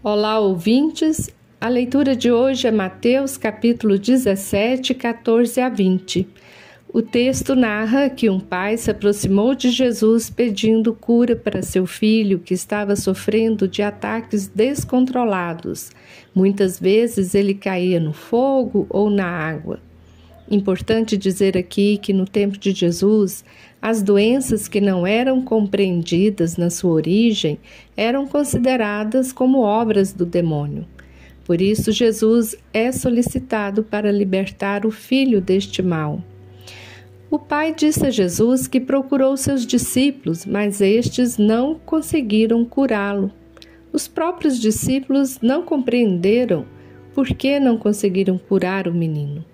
Olá, 0.00 0.38
ouvintes. 0.38 1.28
A 1.60 1.68
leitura 1.68 2.14
de 2.14 2.30
hoje 2.30 2.68
é 2.68 2.70
Mateus 2.70 3.36
capítulo 3.36 3.98
17, 3.98 4.94
14 4.94 5.60
a 5.60 5.68
20. 5.68 6.24
O 6.94 7.02
texto 7.02 7.56
narra 7.56 8.08
que 8.08 8.30
um 8.30 8.38
pai 8.38 8.76
se 8.76 8.92
aproximou 8.92 9.56
de 9.56 9.70
Jesus 9.70 10.30
pedindo 10.30 10.94
cura 10.94 11.34
para 11.34 11.62
seu 11.62 11.84
filho 11.84 12.38
que 12.38 12.54
estava 12.54 12.94
sofrendo 12.94 13.66
de 13.66 13.82
ataques 13.82 14.46
descontrolados. 14.46 15.90
Muitas 16.32 16.78
vezes 16.78 17.34
ele 17.34 17.52
caía 17.52 17.98
no 17.98 18.12
fogo 18.12 18.86
ou 18.88 19.10
na 19.10 19.26
água. 19.26 19.80
Importante 20.50 21.18
dizer 21.18 21.58
aqui 21.58 21.98
que 21.98 22.12
no 22.14 22.24
tempo 22.24 22.56
de 22.56 22.72
Jesus, 22.72 23.44
as 23.82 24.02
doenças 24.02 24.66
que 24.66 24.80
não 24.80 25.06
eram 25.06 25.42
compreendidas 25.42 26.56
na 26.56 26.70
sua 26.70 26.92
origem 26.92 27.58
eram 27.94 28.26
consideradas 28.26 29.30
como 29.30 29.60
obras 29.60 30.12
do 30.14 30.24
demônio. 30.24 30.86
Por 31.44 31.60
isso, 31.60 31.92
Jesus 31.92 32.56
é 32.72 32.90
solicitado 32.92 33.82
para 33.82 34.10
libertar 34.10 34.86
o 34.86 34.90
filho 34.90 35.40
deste 35.40 35.82
mal. 35.82 36.22
O 37.30 37.38
pai 37.38 37.74
disse 37.74 38.06
a 38.06 38.10
Jesus 38.10 38.66
que 38.66 38.80
procurou 38.80 39.36
seus 39.36 39.66
discípulos, 39.66 40.46
mas 40.46 40.80
estes 40.80 41.36
não 41.36 41.74
conseguiram 41.74 42.64
curá-lo. 42.64 43.30
Os 43.92 44.08
próprios 44.08 44.58
discípulos 44.58 45.40
não 45.42 45.62
compreenderam 45.62 46.64
por 47.14 47.26
que 47.28 47.60
não 47.60 47.76
conseguiram 47.76 48.38
curar 48.38 48.88
o 48.88 48.94
menino. 48.94 49.44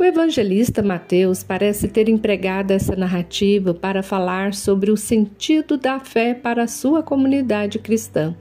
O 0.00 0.02
evangelista 0.02 0.82
Mateus 0.82 1.42
parece 1.42 1.86
ter 1.86 2.08
empregado 2.08 2.70
essa 2.70 2.96
narrativa 2.96 3.74
para 3.74 4.02
falar 4.02 4.54
sobre 4.54 4.90
o 4.90 4.96
sentido 4.96 5.76
da 5.76 6.00
fé 6.00 6.32
para 6.32 6.62
a 6.62 6.66
sua 6.66 7.02
comunidade 7.02 7.78
cristã, 7.78 8.34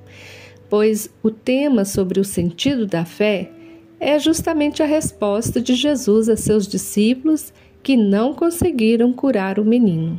pois 0.69 1.14
o 1.22 1.30
tema 1.30 1.84
sobre 1.84 2.17
o 2.17 2.23
sentido 2.23 2.86
da 2.88 3.03
fé 3.03 3.52
é 4.00 4.17
justamente 4.17 4.81
a 4.81 4.86
resposta 4.86 5.59
de 5.59 5.75
Jesus 5.75 6.30
a 6.30 6.38
seus 6.38 6.66
discípulos 6.66 7.53
que 7.84 7.97
não 7.97 8.34
conseguiram 8.34 9.12
curar 9.12 9.59
o 9.59 9.66
menino. 9.66 10.17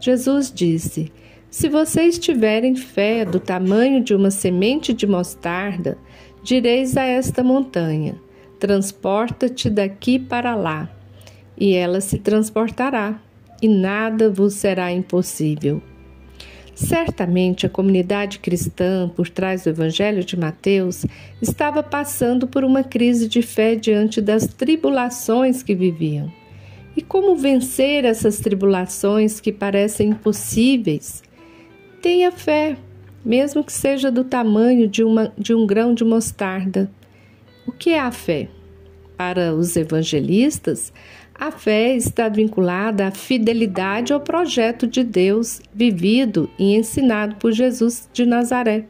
Jesus 0.00 0.52
disse: 0.52 1.12
Se 1.48 1.68
vocês 1.68 2.18
tiverem 2.18 2.74
fé 2.74 3.24
do 3.24 3.38
tamanho 3.38 4.02
de 4.02 4.12
uma 4.12 4.32
semente 4.32 4.92
de 4.92 5.06
mostarda, 5.06 5.96
direis 6.42 6.96
a 6.96 7.04
esta 7.04 7.44
montanha: 7.44 8.20
transporta-te 8.58 9.70
daqui 9.70 10.18
para 10.18 10.54
lá, 10.54 10.88
e 11.56 11.74
ela 11.74 12.00
se 12.00 12.18
transportará, 12.18 13.20
e 13.60 13.68
nada 13.68 14.30
vos 14.30 14.54
será 14.54 14.92
impossível. 14.92 15.82
Certamente 16.74 17.66
a 17.66 17.68
comunidade 17.68 18.38
cristã, 18.38 19.08
por 19.08 19.28
trás 19.28 19.64
do 19.64 19.70
Evangelho 19.70 20.22
de 20.22 20.38
Mateus, 20.38 21.04
estava 21.42 21.82
passando 21.82 22.46
por 22.46 22.62
uma 22.62 22.84
crise 22.84 23.26
de 23.26 23.42
fé 23.42 23.74
diante 23.74 24.20
das 24.20 24.46
tribulações 24.46 25.60
que 25.60 25.74
viviam. 25.74 26.30
E 26.96 27.02
como 27.02 27.34
vencer 27.34 28.04
essas 28.04 28.38
tribulações 28.38 29.40
que 29.40 29.52
parecem 29.52 30.10
impossíveis? 30.10 31.22
Tenha 32.00 32.30
fé, 32.30 32.76
mesmo 33.24 33.64
que 33.64 33.72
seja 33.72 34.10
do 34.10 34.22
tamanho 34.22 34.86
de, 34.86 35.02
uma, 35.02 35.32
de 35.36 35.52
um 35.52 35.66
grão 35.66 35.92
de 35.92 36.04
mostarda. 36.04 36.88
O 37.68 37.70
que 37.70 37.90
é 37.90 38.00
a 38.00 38.10
fé? 38.10 38.48
Para 39.14 39.54
os 39.54 39.76
evangelistas, 39.76 40.90
a 41.34 41.50
fé 41.50 41.94
está 41.94 42.26
vinculada 42.26 43.06
à 43.06 43.10
fidelidade 43.10 44.10
ao 44.10 44.20
projeto 44.20 44.86
de 44.86 45.04
Deus 45.04 45.60
vivido 45.74 46.48
e 46.58 46.74
ensinado 46.74 47.36
por 47.36 47.52
Jesus 47.52 48.08
de 48.10 48.24
Nazaré. 48.24 48.86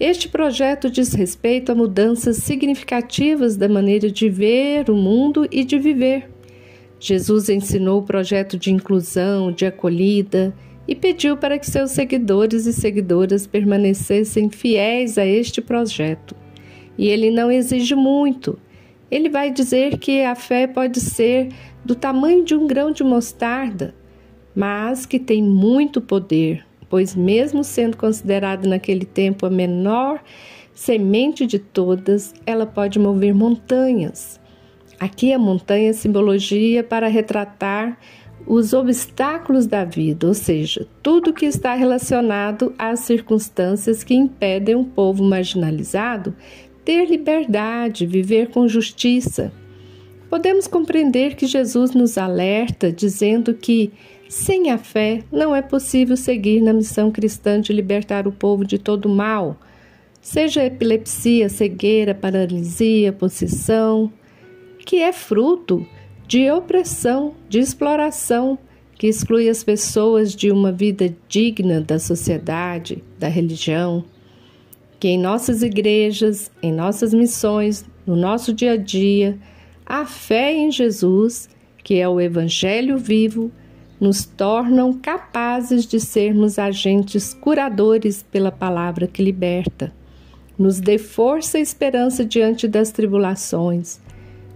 Este 0.00 0.28
projeto 0.28 0.90
diz 0.90 1.12
respeito 1.12 1.70
a 1.70 1.74
mudanças 1.76 2.38
significativas 2.38 3.56
da 3.56 3.68
maneira 3.68 4.10
de 4.10 4.28
ver 4.28 4.90
o 4.90 4.96
mundo 4.96 5.46
e 5.48 5.62
de 5.62 5.78
viver. 5.78 6.28
Jesus 6.98 7.48
ensinou 7.48 8.00
o 8.00 8.04
projeto 8.04 8.58
de 8.58 8.72
inclusão, 8.72 9.52
de 9.52 9.66
acolhida 9.66 10.52
e 10.88 10.96
pediu 10.96 11.36
para 11.36 11.56
que 11.56 11.70
seus 11.70 11.92
seguidores 11.92 12.66
e 12.66 12.72
seguidoras 12.72 13.46
permanecessem 13.46 14.50
fiéis 14.50 15.16
a 15.16 15.24
este 15.24 15.60
projeto. 15.60 16.34
E 16.98 17.08
ele 17.08 17.30
não 17.30 17.50
exige 17.50 17.94
muito. 17.94 18.58
Ele 19.10 19.30
vai 19.30 19.50
dizer 19.50 19.96
que 19.98 20.22
a 20.22 20.34
fé 20.34 20.66
pode 20.66 21.00
ser 21.00 21.48
do 21.84 21.94
tamanho 21.94 22.44
de 22.44 22.54
um 22.54 22.66
grão 22.66 22.90
de 22.90 23.02
mostarda, 23.02 23.94
mas 24.54 25.06
que 25.06 25.18
tem 25.18 25.42
muito 25.42 26.00
poder, 26.00 26.66
pois, 26.90 27.14
mesmo 27.14 27.62
sendo 27.62 27.96
considerada 27.96 28.68
naquele 28.68 29.06
tempo 29.06 29.46
a 29.46 29.50
menor 29.50 30.20
semente 30.74 31.46
de 31.46 31.58
todas, 31.58 32.34
ela 32.44 32.66
pode 32.66 32.98
mover 32.98 33.34
montanhas. 33.34 34.38
Aqui 35.00 35.32
a 35.32 35.38
montanha 35.38 35.90
é 35.90 35.92
simbologia 35.92 36.84
para 36.84 37.08
retratar 37.08 37.98
os 38.46 38.72
obstáculos 38.72 39.66
da 39.66 39.84
vida, 39.84 40.26
ou 40.26 40.34
seja, 40.34 40.86
tudo 41.02 41.32
que 41.32 41.44
está 41.44 41.74
relacionado 41.74 42.72
às 42.78 43.00
circunstâncias 43.00 44.02
que 44.02 44.14
impedem 44.14 44.74
um 44.74 44.84
povo 44.84 45.22
marginalizado 45.22 46.34
ter 46.88 47.04
liberdade, 47.04 48.06
viver 48.06 48.48
com 48.48 48.66
justiça. 48.66 49.52
Podemos 50.30 50.66
compreender 50.66 51.36
que 51.36 51.46
Jesus 51.46 51.90
nos 51.90 52.16
alerta 52.16 52.90
dizendo 52.90 53.52
que, 53.52 53.92
sem 54.26 54.70
a 54.70 54.78
fé, 54.78 55.22
não 55.30 55.54
é 55.54 55.60
possível 55.60 56.16
seguir 56.16 56.62
na 56.62 56.72
missão 56.72 57.10
cristã 57.10 57.60
de 57.60 57.74
libertar 57.74 58.26
o 58.26 58.32
povo 58.32 58.64
de 58.64 58.78
todo 58.78 59.06
mal, 59.06 59.60
seja 60.22 60.64
epilepsia, 60.64 61.50
cegueira, 61.50 62.14
paralisia, 62.14 63.12
possessão, 63.12 64.10
que 64.78 64.96
é 64.96 65.12
fruto 65.12 65.86
de 66.26 66.50
opressão, 66.50 67.34
de 67.50 67.58
exploração, 67.58 68.58
que 68.94 69.08
exclui 69.08 69.50
as 69.50 69.62
pessoas 69.62 70.34
de 70.34 70.50
uma 70.50 70.72
vida 70.72 71.14
digna 71.28 71.82
da 71.82 71.98
sociedade, 71.98 73.04
da 73.18 73.28
religião 73.28 74.06
que 74.98 75.08
em 75.08 75.18
nossas 75.18 75.62
igrejas, 75.62 76.50
em 76.62 76.72
nossas 76.72 77.14
missões, 77.14 77.84
no 78.06 78.16
nosso 78.16 78.52
dia 78.52 78.72
a 78.72 78.76
dia, 78.76 79.38
a 79.86 80.04
fé 80.04 80.52
em 80.52 80.70
Jesus, 80.70 81.48
que 81.84 82.00
é 82.00 82.08
o 82.08 82.20
Evangelho 82.20 82.98
vivo, 82.98 83.50
nos 84.00 84.24
tornam 84.24 84.92
capazes 84.92 85.86
de 85.86 85.98
sermos 85.98 86.58
agentes 86.58 87.34
curadores 87.34 88.22
pela 88.22 88.52
palavra 88.52 89.06
que 89.06 89.22
liberta. 89.22 89.92
Nos 90.58 90.80
dê 90.80 90.98
força 90.98 91.58
e 91.58 91.62
esperança 91.62 92.24
diante 92.24 92.66
das 92.66 92.90
tribulações. 92.90 94.00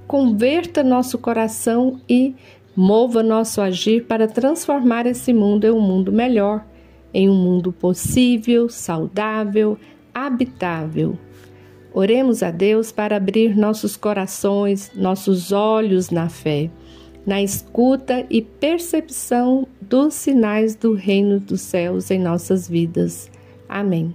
Converta 0.06 0.82
nosso 0.82 1.18
coração 1.18 2.00
e 2.08 2.34
mova 2.74 3.22
nosso 3.22 3.60
agir 3.60 4.04
para 4.04 4.26
transformar 4.26 5.06
esse 5.06 5.32
mundo 5.32 5.66
em 5.66 5.70
um 5.70 5.80
mundo 5.80 6.12
melhor, 6.12 6.64
em 7.14 7.28
um 7.28 7.34
mundo 7.34 7.72
possível, 7.72 8.68
saudável, 8.68 9.78
habitável. 10.14 11.18
Oremos 11.92 12.42
a 12.42 12.50
Deus 12.50 12.90
para 12.90 13.16
abrir 13.16 13.56
nossos 13.56 13.96
corações, 13.96 14.90
nossos 14.94 15.52
olhos 15.52 16.10
na 16.10 16.28
fé, 16.28 16.70
na 17.26 17.42
escuta 17.42 18.26
e 18.30 18.40
percepção 18.40 19.68
dos 19.80 20.14
sinais 20.14 20.74
do 20.74 20.94
reino 20.94 21.38
dos 21.38 21.60
céus 21.60 22.10
em 22.10 22.18
nossas 22.18 22.68
vidas. 22.68 23.30
Amém. 23.68 24.14